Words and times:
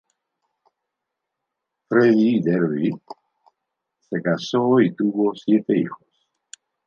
Freddy 1.87 2.39
Derby 2.41 2.89
se 4.09 4.19
casó 4.19 4.79
y 4.79 4.95
tuvo 4.95 5.35
siete 5.35 5.77
hijos. 5.77 6.07